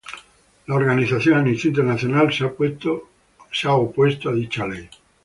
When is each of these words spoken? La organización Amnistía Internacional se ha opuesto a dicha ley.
La 0.65 0.73
organización 0.73 1.37
Amnistía 1.37 1.69
Internacional 1.69 2.33
se 2.33 2.43
ha 3.67 3.75
opuesto 3.75 4.29
a 4.29 4.33
dicha 4.33 4.65
ley. 4.65 4.89